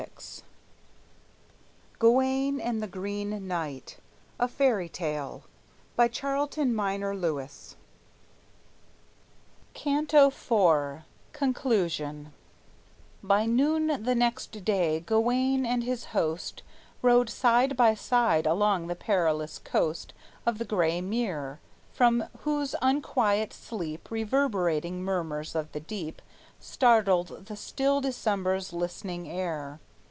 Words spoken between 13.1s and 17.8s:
By noon the next day, Gawayne and his host Rode side